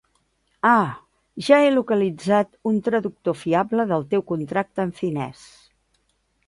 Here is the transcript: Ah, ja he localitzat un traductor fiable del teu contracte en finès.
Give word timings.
Ah, 0.69 0.87
ja 1.49 1.59
he 1.65 1.67
localitzat 1.75 2.51
un 2.71 2.81
traductor 2.89 3.39
fiable 3.43 3.87
del 3.93 4.09
teu 4.17 4.27
contracte 4.35 4.87
en 4.89 4.97
finès. 5.03 5.47